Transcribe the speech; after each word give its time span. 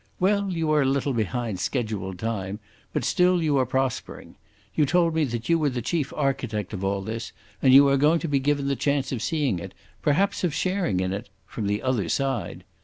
Well, 0.19 0.51
you 0.51 0.71
are 0.71 0.81
a 0.81 0.85
little 0.85 1.13
behind 1.13 1.59
scheduled 1.59 2.17
time, 2.17 2.57
but 2.91 3.05
still 3.05 3.43
you 3.43 3.57
are 3.59 3.67
prospering. 3.67 4.33
You 4.73 4.87
told 4.87 5.13
me 5.13 5.25
that 5.25 5.47
you 5.47 5.59
were 5.59 5.69
the 5.69 5.83
chief 5.83 6.11
architect 6.17 6.73
of 6.73 6.83
all 6.83 7.03
this, 7.03 7.31
and 7.61 7.71
you 7.71 7.87
are 7.87 7.97
going 7.97 8.17
to 8.21 8.27
be 8.27 8.39
given 8.39 8.67
the 8.67 8.75
chance 8.75 9.11
of 9.11 9.21
seeing 9.21 9.59
it, 9.59 9.75
perhaps 10.01 10.43
of 10.43 10.55
sharing 10.55 11.01
in 11.01 11.13
it—from 11.13 11.67
the 11.67 11.83
other 11.83 12.09
side. 12.09 12.63